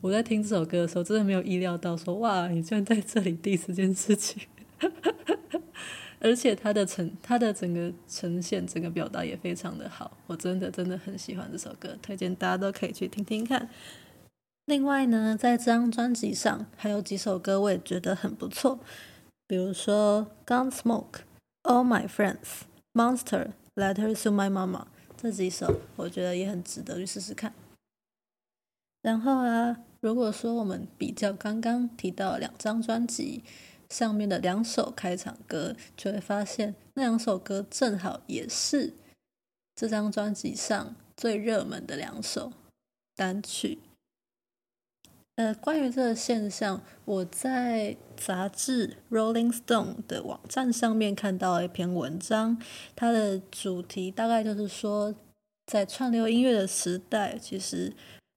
[0.00, 4.42] 我在听这首歌的时候，真的没有意料到说，哇，你居然在这里第一次这件事情，
[6.18, 13.68] 而且他的呈他的整个呈现，整个表达也非常的好，我真的真的很喜欢这首歌，推荐大家都可以去听听看。
[14.64, 18.80] 另外呢，在这张专辑上还有几首歌，我也觉得很不错。
[19.46, 20.72] 比如说《Gunsmoke》、
[21.62, 22.38] 《All My Friends》、
[22.94, 24.82] 《Monster》、《Letters to My Mama》
[25.16, 27.52] 这几首，我觉得也很值得去试试看。
[29.02, 33.44] 然后啊，如果说我们比较刚刚提到两张专辑
[33.90, 38.94] 上面的两首开场歌，就会发现那两首歌正好也是
[39.74, 42.54] 这张专辑上最热门的两首
[43.14, 43.78] 单曲。
[45.36, 52.56] 呃，关于这个现象，我在杂志《Rolling Stone》的网站上面看到一篇文章，
[52.94, 55.12] 它的主题大概就是说，
[55.66, 57.92] 在串流音乐的时代，其实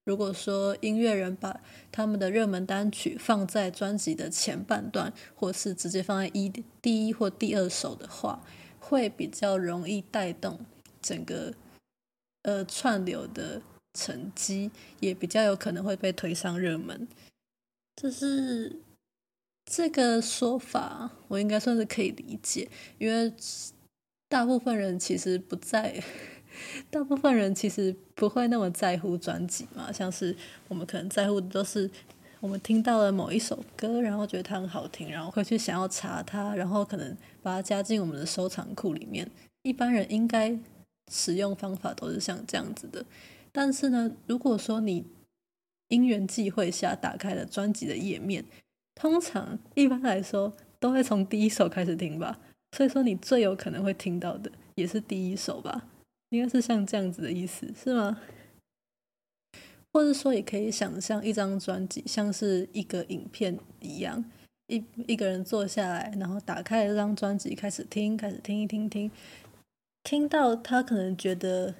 [0.05, 8.41] 如果说音乐人把他们的热门单曲放在专辑的前半段，或是直接放在一第一或第二首的话，
[8.79, 10.59] 会比较容易带动
[10.99, 11.53] 整个
[12.41, 13.61] 呃串流的。
[13.97, 17.07] 成绩也比较有可能会被推上热门，
[17.95, 18.79] 就是
[19.65, 23.33] 这个说法，我应该算是可以理解，因为
[24.29, 26.03] 大部分人其实不在，
[26.91, 30.35] 大部分人其实不会那么在乎专辑嘛，像是
[30.67, 31.89] 我们可能在乎的都是
[32.39, 39.27] 我们听到了某一首歌，然后觉得它很好听，然后会去想要查它，然后可能把它加进我们的收藏库里面。
[39.63, 40.57] 一般人应该
[41.11, 43.03] 使用方法都是像这样子的。
[43.57, 45.03] 但是呢，如果说你
[45.87, 48.45] 因缘际会下打开了专辑的页面，
[48.93, 52.39] 通常一般来说都会从第一首开始听吧。
[52.73, 55.87] 所以说，你最有可能会听到的也是第一首吧？
[56.29, 58.21] 应该是像这样子的意思，是吗？
[59.91, 64.23] 或者说，也可以想象一张专辑像是一个影片一样，
[64.67, 69.09] 一一个人坐下来，然后打开这张专辑，开始听，开始听一听听，
[70.03, 71.73] 听到他可能觉得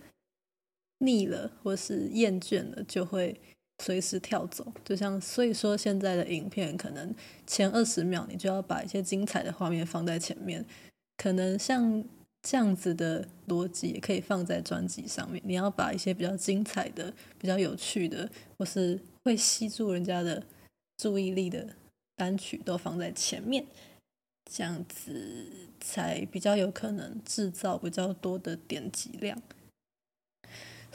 [1.00, 3.40] 腻了或是厌倦了，就会
[3.84, 4.66] 随时跳走。
[4.84, 7.14] 就像所以说，现在的影片可能
[7.46, 10.66] 前二十秒你就要把一些精彩的画面放在前面，
[11.18, 12.04] 可能像。
[12.44, 15.42] 这样子的逻辑也可以放在专辑上面。
[15.44, 20.42] 你要把一些比较精彩的、比较有趣的，或是会吸住人家的
[20.96, 21.68] 注意力的
[22.16, 23.66] 单曲都放在前面，
[24.50, 25.46] 这样子
[25.82, 29.42] 才比较有可能制造比较多的点击量。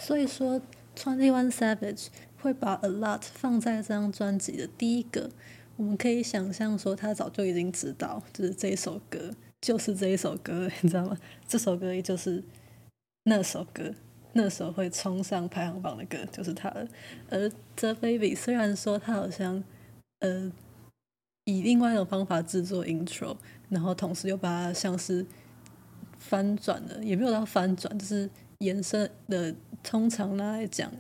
[0.05, 0.61] 所以说
[0.97, 2.09] ，Twenty One Savage
[2.41, 5.31] 会把 A Lot 放在这张专辑的第一个，
[5.77, 9.31] 我们可以想象说，他早就已经知道，就是这一首歌。
[9.61, 11.17] 就是这一首歌， 你知道吗？
[11.47, 12.43] 这首歌也就是
[13.27, 13.95] 那首歌，
[14.33, 16.89] 那首会冲上排行榜的歌，就是它了。
[17.31, 19.63] 而 The Baby 虽然说他好像
[20.19, 20.51] 呃
[21.45, 23.37] 以另外一种方法制作 intro，
[23.69, 25.25] 然后同时又把它像是
[26.19, 29.55] 翻转了，也没有到翻转，就是延伸的。
[29.83, 30.93] 通常拿来讲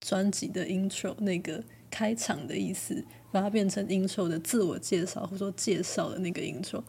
[0.00, 6.82] 专辑的 intro 那个开场的意思，把它变成 intro 的自我介绍或者说介绍的那个 intro。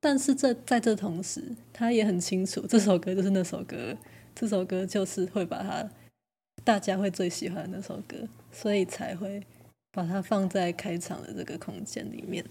[0.00, 3.96] 但是这在这同时，他也很清楚这首歌就是那首歌，
[4.34, 5.88] 这首歌就是会把它
[6.64, 8.16] 大家会最喜欢的那首歌，
[8.50, 9.42] 所以才会
[9.92, 12.44] 把它放在开场的这个空间里面。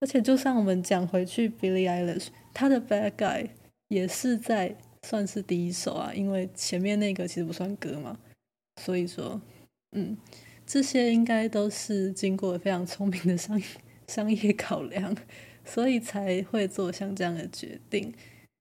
[0.00, 3.48] 而且，就算我们讲回去，Billie Eilish 他的 Bad Guy
[3.88, 8.18] 也是在算是第一首啊，因为前面那个其实不算歌嘛。
[8.82, 9.40] 所以说，
[9.92, 10.16] 嗯，
[10.66, 13.60] 这些应该都是经过非常聪明的商
[14.06, 15.16] 商业考量。
[15.64, 18.10] 所以才会做像这样的决定，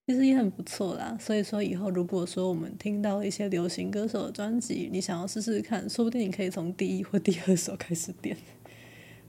[0.05, 1.17] 其实也很不错啦。
[1.17, 8.35] 所以说以后如果说我们听到一些流行歌手的专辑，你想要试试看，说不定你可以从第一或第二首开始点。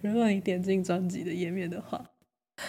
[0.03, 2.11] 如果你点进专辑的页面的话，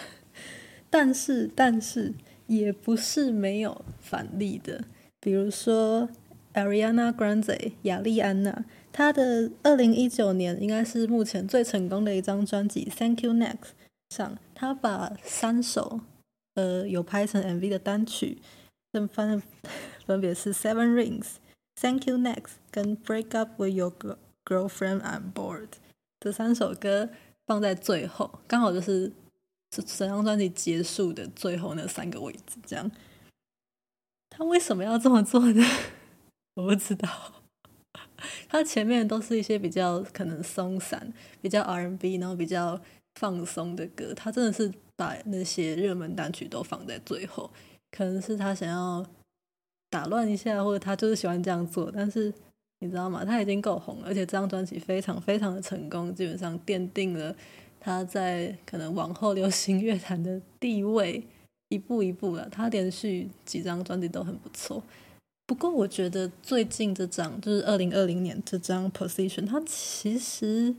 [0.91, 2.13] 但是但是
[2.50, 4.84] 也不是没有反例的，
[5.22, 6.10] 比如说
[6.56, 13.54] Ariana Grande 亚丽安娜，她的二零一九年应该是目前最成功的一张专辑《Thank You Next》
[14.10, 14.38] 上。
[14.56, 16.02] 她把三首
[16.56, 18.40] 呃有拍成 MV 的单曲，
[18.92, 19.42] 分分
[20.08, 21.20] 分别是《Seven Rings》、
[21.80, 22.34] 《Thank You Next》
[22.72, 23.94] 跟《Break Up With Your
[24.44, 25.62] Girlfriend I'm Bored》
[26.20, 27.10] 这三首歌
[27.46, 29.12] 放在最后，刚好就是
[29.70, 32.58] 整张专辑结束的最后那三个位置。
[32.66, 32.92] 这样，
[34.30, 35.64] 他为什么要这么做呢？
[36.56, 37.08] 我不知道。
[38.50, 42.80] 他前面都是一些比较可能松散、比较 R&B，然后比较。
[43.16, 47.52] 放松的歌，他真的是把那些热门单曲都放在最后，
[47.92, 49.06] 可能是他想要
[49.90, 51.92] 打乱一下，或者他就是喜欢这样做。
[51.92, 52.34] 但是
[52.80, 53.26] 你知道吗？
[53.26, 57.36] 他已经够红了，而且这张专辑非常非常的成功，基本上奠定了
[57.80, 61.26] 他在可能往后流行乐坛的地位，
[61.70, 62.50] 一步一步了。
[62.50, 64.84] 他连续几张专辑都很不错。
[65.46, 70.76] 不过我觉得最近这张就是二零二零年这张 Position，它其实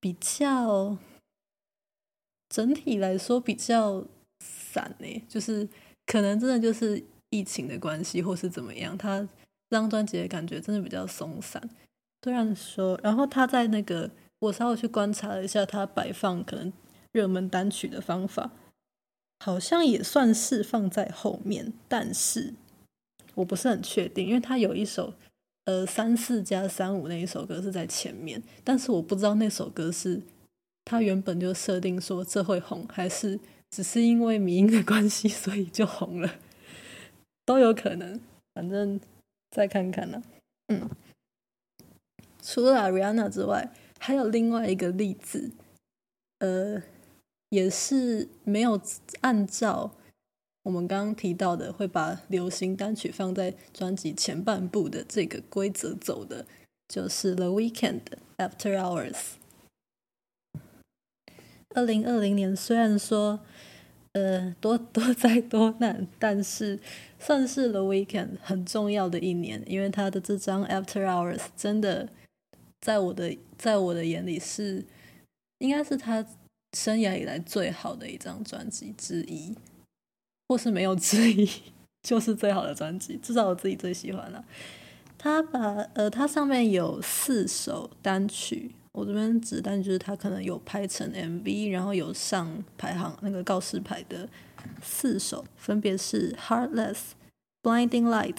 [0.00, 0.96] 比较。
[2.50, 4.02] 整体来说比较
[4.40, 5.68] 散诶，就是
[6.06, 9.28] 可能真的就是疫情的关系，或是怎么样，他这
[9.76, 11.62] 张专辑的感觉真的比较松散。
[12.22, 16.72] 虽然说，然后他在那个我稍微去观察了一下，他摆放可能
[17.12, 18.52] 热门单曲的方法，
[19.40, 22.54] 好像也算是放在后面，但是
[23.34, 25.14] 我不是很确定，因为他有一首
[25.64, 30.22] 呃三四加三五那一首歌是在前面，但是我不知道那首歌是。
[30.90, 33.38] 他原本就设定说这会红，还是
[33.70, 36.36] 只是因为迷因的关系， 所以就红了，
[37.44, 38.18] 都有可能。
[38.54, 38.98] 反正
[39.50, 40.22] 再看看呢、
[40.68, 40.88] 嗯，
[42.40, 45.50] 除了 Ariana 之外，还有另外一个例子，
[46.38, 46.82] 呃，
[47.50, 48.80] 也是没有
[49.20, 49.92] 按照
[50.62, 56.46] 我们刚刚提到的会把流行单曲放在专辑前半部的这个规则走的，
[56.88, 58.02] 就是 The Weekend
[58.36, 59.16] After Hours。
[61.74, 63.40] 二零二零年虽然说，
[64.12, 66.80] 呃，多多灾多难，但是
[67.18, 72.08] 算是 The Weekend 很重要的一年，因为他的这张 After Hours 真的
[72.80, 74.82] 在我的在我的眼里是
[75.58, 76.24] 应该是他
[76.76, 79.54] 生涯以来最好的一张专辑之一，
[80.48, 81.50] 或是没有之一，
[82.02, 84.44] 就是最好的专辑，至少我自己最喜欢了。
[85.18, 94.28] 他把呃，他上面有四首单曲，我这边指单就是他可能有拍成 MV，然后有上排行那个告示牌的
[94.80, 96.94] 四首，分别是《Heartless》、
[97.62, 98.34] 《Blinding Lights》、《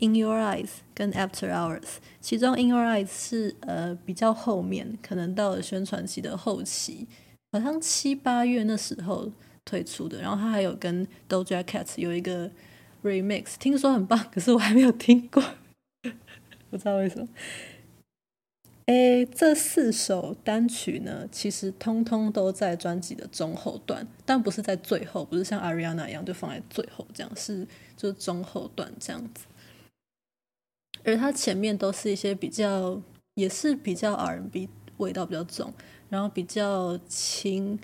[0.00, 1.80] In Your Eyes》跟《After Hours》。
[2.20, 7.06] 其中《In Your Eyes》是呃比较后面，可能到了宣传期的后期，
[7.52, 9.30] 好像七八月那时候
[9.64, 10.20] 推出的。
[10.20, 12.50] 然后他还有跟 Doja Cat 有一个
[13.02, 15.42] Remix，听说很棒，可是我还没有听过。
[16.70, 17.28] 不知道为什么，
[18.86, 29.46] 诶，这四首单曲呢，其实通通都在专辑的中后段，但不是在最后，不是像 Ariana 一样就放在最后这样，是就是中后段这样子。
[31.04, 33.00] 而它前面都是一些比较，
[33.34, 35.72] 也是比较 R&B 味道比较重，
[36.08, 37.78] 然后比较轻、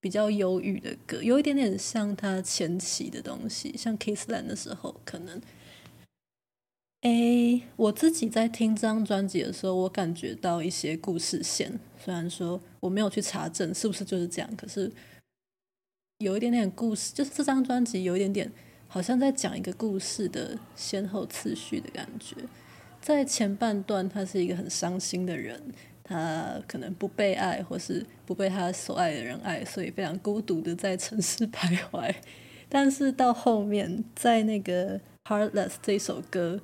[0.00, 5.40] 比较忧郁的歌，有一点点像他前期的东西，像 Kissland 的时候可能。
[7.02, 11.80] 诶，我自己在听这张专辑的时候，我感觉到一些故事线。
[11.98, 14.92] 虽然说我没有去查证是不是就是这样，可是
[16.18, 18.52] 有一点点故事，就是这张专辑有一点点
[18.92, 22.36] 好像在讲一个故事的先后次序的感觉。
[23.00, 25.58] 在前半段，他是一个很伤心的人，
[26.04, 32.14] 他可能不被爱，或是不被他所爱的人爱，所以非常孤独的在城市 徘徊。
[32.68, 36.60] 但是到后面，在那个《Heartless》这首歌。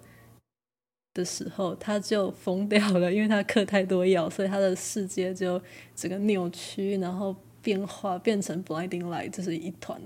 [1.15, 5.61] 的时候，他就疯掉了，因为他嗑太多药，所以他的世界就
[5.97, 10.01] 整个扭曲，然后变化变成 blinding light，就是一团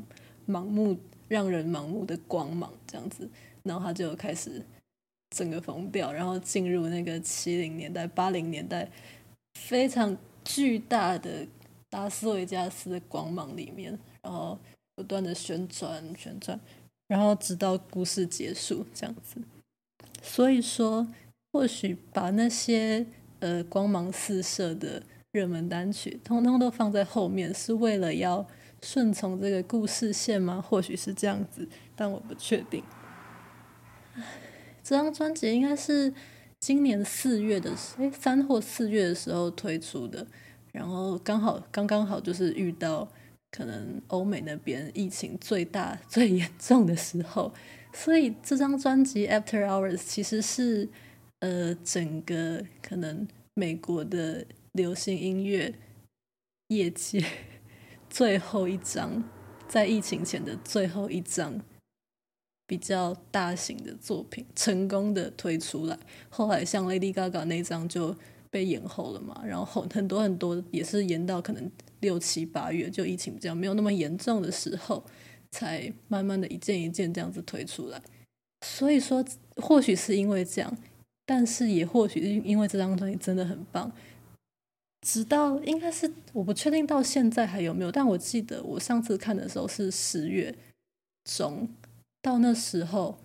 [0.49, 0.97] 盲目、
[1.33, 3.27] 让人盲目的光芒这样子。
[3.63, 4.61] 然后他就开始
[5.31, 8.87] 整个疯掉，然后进入那个七零年代、八零年代
[9.55, 10.15] 非常
[10.45, 11.47] 巨大的
[11.93, 14.59] 拉斯维加斯的光芒里面，然后
[14.95, 16.61] 不断的旋转、旋转，
[17.09, 19.41] 然后直到故事结束这样子。
[20.21, 21.07] 所以说，
[21.53, 23.07] 或许把那些
[23.39, 28.47] 呃光芒四射的热门单曲，通通都放在后面，是为了要
[28.83, 30.61] 顺从这个故事线吗？
[30.61, 32.83] 或许是这样子，但我不确定。
[34.83, 36.13] 这张专辑应该是
[36.61, 40.27] 今年四月的，哎，三或四月的时候推出的，
[40.73, 43.09] 然后刚好刚刚好就是遇到
[43.53, 47.55] 可能欧美那边疫情最大 最严重的时候。
[47.95, 50.89] 所以这张专辑《After Hours》其实是
[51.41, 55.75] 呃整个可能美国的流行音乐
[56.69, 57.23] 业界
[58.13, 59.25] 最后一张，
[59.67, 61.59] 在疫情前的最后一张
[62.67, 65.99] 比较大型的作品，成功的推出来。
[66.29, 68.15] 后来像 Lady Gaga 那张就
[68.51, 75.03] 被延后了嘛，然后很多很多也是延到可能六七八月，就疫情比较没有那么严重的时候。
[75.55, 78.01] 才慢慢的一件一件这样子推出来，
[78.67, 79.23] 所以说
[79.57, 80.79] 或许是因为这样，
[81.27, 83.93] 但是也或许是因为这张专辑真的很棒。
[85.03, 90.55] 直到应该是我不确定到现在还有没有，但我记得我上次看的时候是十月
[91.25, 91.69] 中，
[92.23, 93.19] 到那时候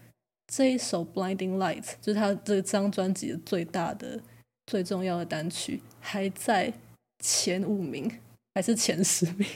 [0.48, 4.20] 这一首《Blinding Lights》就是他这张专辑的最大的、
[4.66, 6.74] 最重要的单曲，还在
[7.20, 8.12] 前五名
[8.54, 9.48] 还是前十名。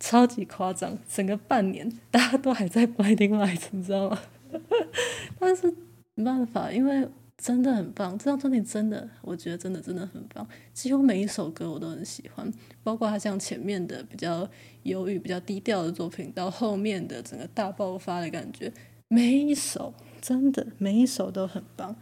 [0.00, 4.22] 超级夸张，整个半年大家都还在 Blinding Lights，你知道吗？
[5.40, 5.74] 但是
[6.14, 7.08] 没办法，因为
[7.42, 14.46] 真的很棒，这张专辑真的，我觉得真的真的很棒，几乎每一首歌我都很喜欢，包括他像前面的比较
[14.82, 18.72] 忧郁、比较低调的作品，到后面的整个大爆发的感觉，
[19.08, 21.96] 每一首真的每一首都很棒。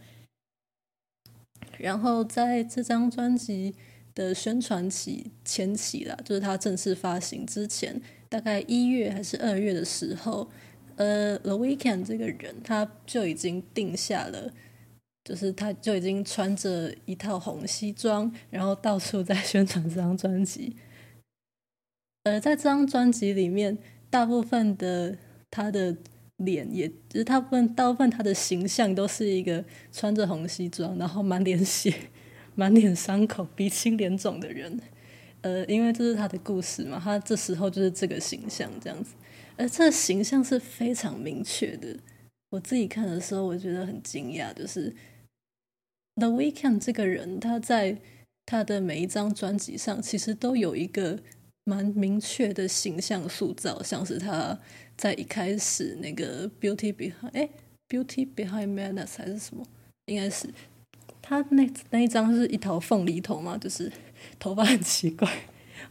[1.77, 3.75] 然后在这张专辑。
[4.17, 10.49] 的宣传期前期啦，就是他正式发行之前，大概一月还是二月的时候，
[10.95, 14.51] 呃，The Weeknd 这个人他就已经定下了，
[15.27, 20.77] 就是他就已经穿着一套红西装，然后到处在宣传这张专辑。
[22.23, 23.77] 呃，在这张专辑里面，
[24.09, 25.17] 大部分的
[25.51, 25.97] 他的
[26.37, 31.93] 脸，也就是大部分大部分他的形象都是一个穿着红西装，然后满脸血。
[32.59, 34.79] 满脸伤口、鼻青脸肿的人，
[35.41, 39.13] 呃，因为这是他的故事嘛，他这时候就是这个形象这样子，
[39.55, 41.95] 而这个形象是非常明确的。
[42.49, 44.91] 我自己看的时候，我觉得很惊讶，就是
[46.19, 47.97] The Weeknd 这个人，他在
[48.45, 51.19] 他的每一张专辑上，其实都有一个
[51.63, 54.57] 蛮明确的形象塑造，像是他
[54.97, 57.47] 在一开始那个 Beauty Behind，哎
[57.87, 59.63] ，Beauty Behind Madness 还是什么，
[60.07, 60.49] 应该是。
[61.21, 63.91] 他那那一张是一头凤梨头嘛，就是
[64.39, 65.29] 头发很奇怪，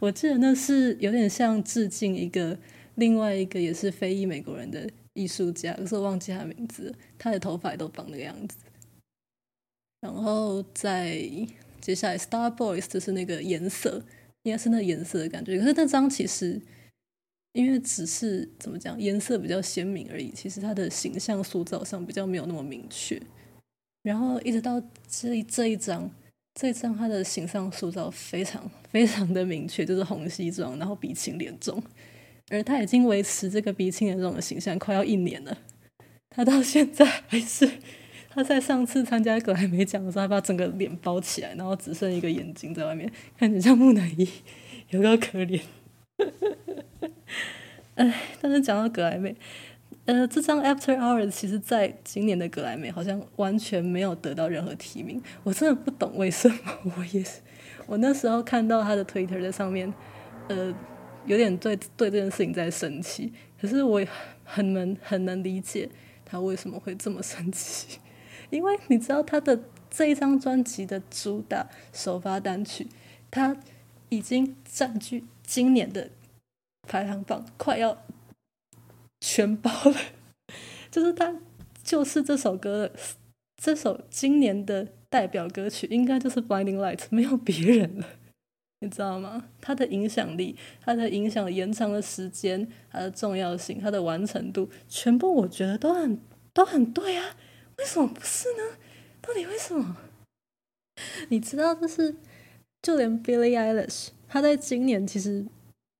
[0.00, 2.58] 我记得那是有点像致敬一个
[2.96, 8.56] 另外一个也是非裔美国人的艺术家，可是我忘记他名字，他的头发都绑那个样子。
[10.00, 11.18] 然后在
[11.80, 14.02] 接下来，Star Boys 就是那个颜色，
[14.42, 15.58] 应该是那颜色的感觉。
[15.58, 16.60] 可是那张其实
[17.52, 23.20] 因为只是怎么讲，颜色比较鲜明而已，其实他的形象塑造上比较没有那么明确。
[24.02, 26.10] 然后一直到这这一张，
[26.54, 31.82] 这一张他的形象塑造非常非常的明确，就是红西装，然后鼻青脸肿，
[32.50, 35.58] 而他已经维持这个鼻青脸肿的形象快要一年了，
[36.30, 37.68] 他到现在还是。
[38.36, 44.28] 他在上次参加格莱美奖的时候，还把整个脸包起来，然后只剩一个眼睛在外面，看着像木乃伊，
[44.90, 45.62] 有够可怜。
[47.96, 49.34] 哎，但是讲到格莱美，
[50.04, 56.58] 呃，这张 After Hours 其实在今年的格莱美好像完全没有得到任何提名，我真的不懂为什么。
[56.84, 57.40] 我也是，
[57.86, 59.90] 我那时候看到他的 Twitter 在上面，
[60.48, 60.74] 呃，
[61.24, 64.04] 有点对对这件事情在生气，可是我
[64.44, 65.88] 很能很能理解
[66.26, 67.98] 他为什么会这么生气。
[68.50, 69.58] 因为你知道他的
[69.90, 72.86] 这一张专辑的主打首发单曲，
[73.30, 73.56] 他
[74.08, 76.10] 已经占据今年的
[76.82, 78.02] 排行榜，快要
[79.20, 79.96] 全包了。
[80.90, 81.36] 就是他，
[81.82, 82.90] 就是这首歌，
[83.62, 88.06] 这首今年的代表歌曲，应该就是《Blinding Light》，没有别人了。
[88.80, 89.48] 你知道吗？
[89.60, 96.20] 他的影响力，他的影响延长的时间，它的重要性，它的完成度，全部我觉得都很
[96.52, 97.34] 都很对啊。
[97.78, 98.76] 为什么不是呢？
[99.20, 99.96] 到底为什么？
[101.28, 102.14] 你知道，就是
[102.82, 105.44] 就连 Billie Eilish，她在今年其实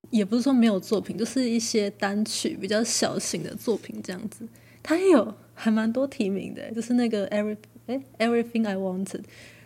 [0.09, 4.47] 也不是说没有作品，就是一些单曲比较小型的作品这样子，
[4.81, 9.23] 她也有还蛮多提名的，就是那个 Every 哎 Everything I Wanted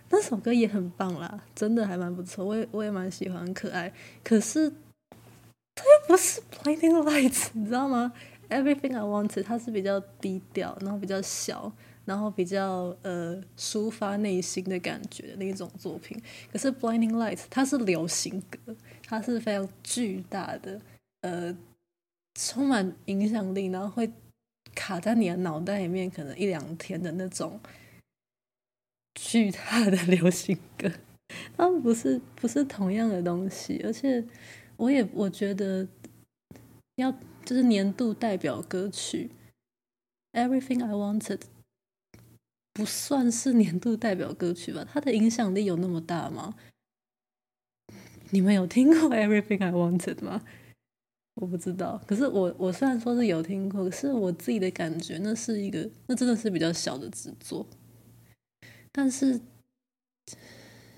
[0.09, 3.93] 那首歌也很棒啦，真的还蛮不错，我也我也蛮喜欢，可爱。
[4.23, 4.69] 可是
[5.75, 8.11] 它又不是 Blinding Lights，你知道吗
[8.49, 11.71] ？Everything I Wanted 它是比较低调，然后比较小。
[12.03, 16.19] 然后比较呃抒发内心的感觉的那种作品，
[16.51, 18.75] 可是《Blinding Lights》它是流行歌，
[19.05, 20.81] 它是非常巨大的
[21.21, 21.55] 呃
[22.33, 24.11] 充满影响力，然后会
[24.73, 27.59] 卡在你的脑袋里面可能一两天的那种
[29.13, 30.91] 巨大的流行歌，
[31.55, 34.23] 它们不是不是同样的东西，而且
[34.77, 35.87] 我也我觉得
[36.95, 37.11] 要
[37.45, 39.29] 就是年度代表歌曲
[40.39, 41.37] 《Everything I Wanted》。
[42.73, 44.87] 不算是年度代表歌曲吧？
[44.91, 46.55] 它的影响力有那么大吗？
[48.29, 50.41] 你们有听过《Everything I Wanted》吗？
[51.35, 52.01] 我不知道。
[52.07, 57.67] 可是我我虽然说是有听过，可是我自己的感觉，那是一个，那真的是比较小的制作。
[58.93, 59.41] 但是，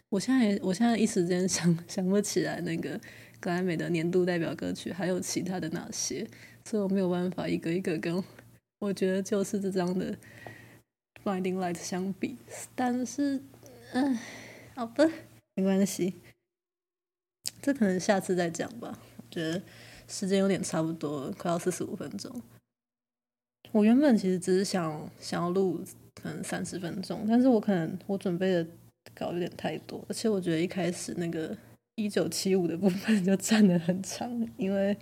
[0.10, 3.00] 我现在也，我现在一时间想想不起来那个
[3.40, 6.28] 格莱美的年度代表歌曲还有其他的哪些，
[6.66, 8.24] 所以我没有办法一个一个跟。
[8.80, 10.16] 我觉得就是这张的。
[11.24, 12.38] Blinding Light 相比，
[12.76, 13.42] 但是，
[13.94, 14.20] 嗯，
[14.76, 15.10] 好的，
[15.56, 16.16] 没关系，
[17.62, 19.00] 这可能下次再讲吧。
[19.16, 19.62] 我觉得
[20.06, 22.42] 时间有点差不多，快要四十五分钟。
[23.72, 25.82] 我原本其实只是想想要录
[26.14, 28.68] 可能三十分钟，但是我可能我准备的
[29.16, 31.58] 稿有点太多，而且我觉得一开始那个
[31.96, 34.98] 一九七五的部分就占得很长，因为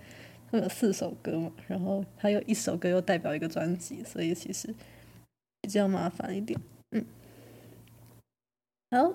[0.52, 4.72] 它有四首歌嘛，然后它有一首歌又代表一个专辑，所以其实。
[5.62, 6.60] 比较麻烦一点，
[6.90, 7.06] 嗯，
[8.90, 9.14] 好，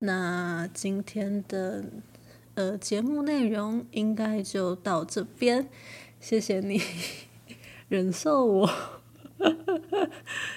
[0.00, 1.84] 那今天的
[2.54, 5.68] 呃节目内容应该就到这边，
[6.18, 6.80] 谢谢你
[7.88, 8.70] 忍受我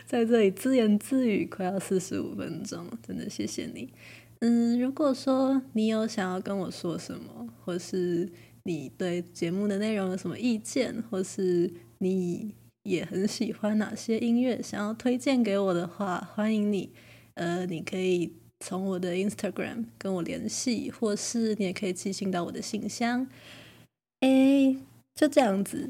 [0.08, 3.94] 在这里自言自语快要四十五分钟，真的谢谢你。
[4.40, 8.30] 嗯，如果说你有想要跟我说什么，或是
[8.64, 12.56] 你对节目的内容有什么意见，或是你。
[12.86, 16.92] 也很喜欢哪些音乐，想要推荐给我的话，欢迎你。
[17.34, 23.28] 呃，你可以从我的 Instagram 跟我联系，或是你也可以寄信到我的信箱。
[24.22, 24.78] 诶，
[25.16, 25.90] 就这样子。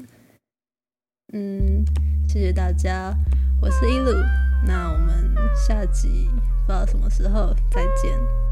[1.34, 1.84] 嗯，
[2.26, 3.14] 谢谢大家，
[3.60, 4.12] 我是一路。
[4.66, 6.28] 那我们下集
[6.66, 8.45] 不知道什么时候再见。